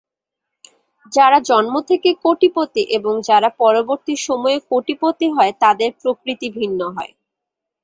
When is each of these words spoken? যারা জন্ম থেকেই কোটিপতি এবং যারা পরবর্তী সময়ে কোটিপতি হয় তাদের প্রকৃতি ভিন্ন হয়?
যারা 1.11 1.37
জন্ম 1.49 1.73
থেকেই 1.89 2.15
কোটিপতি 2.23 2.83
এবং 2.97 3.13
যারা 3.29 3.49
পরবর্তী 3.61 4.13
সময়ে 4.27 4.57
কোটিপতি 4.69 5.27
হয় 5.35 5.53
তাদের 5.63 5.89
প্রকৃতি 6.01 6.47
ভিন্ন 6.57 6.79
হয়? 6.95 7.13